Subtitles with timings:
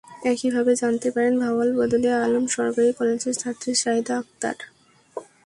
[0.25, 4.57] একইভাবে জানতে পারেন ভাওয়াল বদরে আলম সরকারি কলেজের ছাত্রী সাহিদা আক্তার।